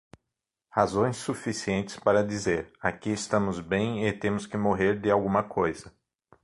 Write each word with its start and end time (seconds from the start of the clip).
Razões 0.71 1.17
suficientes 1.17 1.97
para 1.99 2.25
dizer: 2.25 2.73
aqui 2.81 3.11
estamos 3.11 3.59
bem 3.59 4.07
e 4.07 4.11
temos 4.11 4.47
que 4.47 4.57
morrer 4.57 4.99
de 4.99 5.11
alguma 5.11 5.43
coisa. 5.43 5.93